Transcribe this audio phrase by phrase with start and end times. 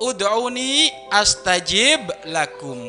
[0.00, 2.80] ud'uni astajib lakum.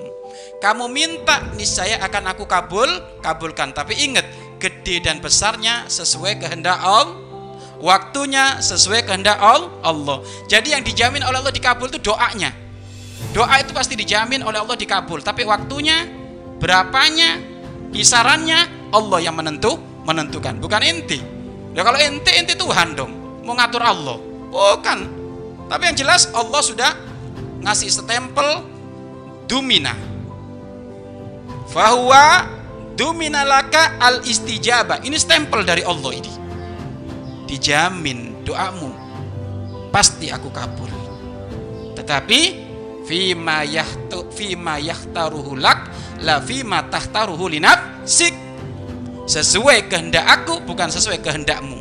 [0.63, 2.88] Kamu minta niscaya akan aku kabul,
[3.20, 3.76] kabulkan.
[3.76, 4.26] Tapi ingat,
[4.57, 7.20] gede dan besarnya sesuai kehendak Allah.
[7.82, 10.21] Waktunya sesuai kehendak Allah.
[10.46, 12.54] Jadi yang dijamin oleh Allah dikabul itu doanya.
[13.34, 16.05] Doa itu pasti dijamin oleh Allah dikabul, tapi waktunya,
[16.62, 17.41] berapanya,
[17.89, 21.21] kisarannya Allah yang menentu, menentukan, bukan inti.
[21.73, 24.18] Ya kalau inti inti Tuhan dong, mau ngatur Allah.
[24.51, 25.21] Bukan.
[25.71, 26.92] Tapi yang jelas Allah sudah
[27.64, 28.68] ngasih stempel
[29.48, 29.96] dumina.
[31.71, 32.44] Fahuwa
[33.00, 35.00] dumina laka al istijabah.
[35.00, 36.31] Ini stempel dari Allah ini.
[37.48, 38.92] Dijamin doamu
[39.95, 40.92] pasti aku kabul.
[41.95, 42.40] Tetapi
[43.08, 45.88] fima yahtu fima yahtaruhu lak
[46.20, 48.36] la fima tahtaruhu linafsik.
[49.23, 51.80] Sesuai kehendak aku bukan sesuai kehendakmu.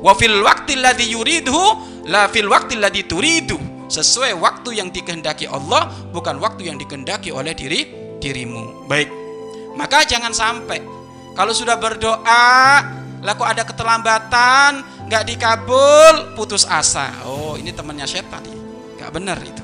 [0.00, 1.60] Wa fil waqti alladhi yuridhu
[2.08, 3.58] la fil waqti alladhi turidu.
[3.86, 7.86] Sesuai waktu yang dikehendaki Allah bukan waktu yang dikehendaki oleh diri
[8.18, 8.88] dirimu.
[8.90, 9.08] Baik.
[9.78, 10.80] Maka jangan sampai
[11.36, 12.82] kalau sudah berdoa
[13.20, 17.12] laku ada keterlambatan, nggak dikabul, putus asa.
[17.28, 18.40] Oh, ini temannya setan.
[18.96, 19.62] Nggak benar itu.